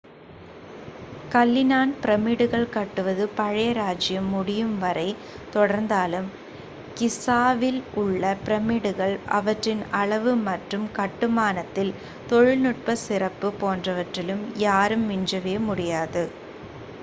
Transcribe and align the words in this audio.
கல்லினால் 1.33 1.91
பிரமிடுகள் 1.99 2.71
கட்டுவது 2.71 3.25
பழைய 3.35 3.67
ராஜ்ஜியம் 3.77 4.29
முடியும் 4.29 4.73
வரைத் 4.79 5.21
தொடர்ந்தாலும் 5.53 6.29
கிஸாவில் 6.95 7.79
உள்ள 8.03 8.23
பிரமிடுகள் 8.43 9.15
அவற்றின் 9.37 9.83
அளவு 10.01 10.33
மற்றும் 10.49 10.87
கட்டுமானத்தின் 10.97 11.93
தொழில்நுட்பச் 12.29 13.05
சிறப்பு 13.05 13.51
போன்றவற்றில் 13.61 14.35
யாரும் 14.65 15.07
விஞ்சவே 15.09 15.55
இல்லை 15.61 16.25